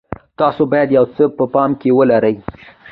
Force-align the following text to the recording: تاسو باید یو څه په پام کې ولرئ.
تاسو 0.39 0.61
باید 0.71 0.89
یو 0.97 1.05
څه 1.15 1.23
په 1.37 1.45
پام 1.53 1.71
کې 1.81 1.89
ولرئ. 1.97 2.35